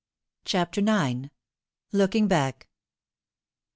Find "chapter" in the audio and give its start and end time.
0.45-0.81